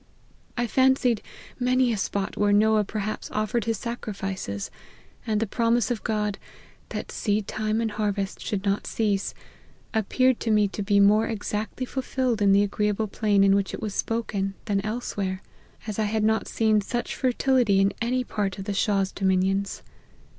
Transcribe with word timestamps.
I 0.57 0.65
fancied 0.65 1.21
many 1.59 1.93
a 1.93 1.95
spot 1.97 2.35
where 2.35 2.51
Noah 2.51 2.83
perhaps 2.85 3.29
offered 3.29 3.65
his 3.65 3.77
sacrifices; 3.77 4.71
and 5.27 5.39
the 5.39 5.45
promise 5.45 5.91
of 5.91 6.03
God,' 6.03 6.39
that 6.89 7.11
seed 7.11 7.47
time 7.47 7.79
and 7.79 7.91
harvest 7.91 8.39
should 8.41 8.65
not 8.65 8.87
cease,' 8.87 9.35
appeared 9.93 10.39
to 10.39 10.49
me 10.49 10.67
to 10.69 10.81
be 10.81 10.99
more 10.99 11.27
exactly 11.27 11.85
fulfilled 11.85 12.41
in 12.41 12.51
the 12.51 12.63
agreeable 12.63 13.07
plain 13.07 13.43
in 13.43 13.53
which 13.53 13.75
it 13.75 13.79
was 13.79 13.93
spoken, 13.93 14.55
than 14.65 14.81
elsewhere; 14.81 15.43
as 15.85 15.99
I 15.99 16.05
had 16.05 16.23
not 16.23 16.47
seen 16.47 16.81
such 16.81 17.15
fertility 17.15 17.79
in 17.79 17.93
any 18.01 18.23
part 18.23 18.57
of 18.57 18.65
the 18.65 18.73
Shah's 18.73 19.11
dominions. 19.11 19.83